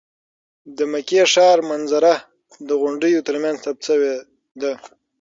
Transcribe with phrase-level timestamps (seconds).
[0.77, 2.13] د مکې ښار منظره
[2.67, 4.13] د غونډیو تر منځ ثبت شوې
[4.61, 4.73] ده.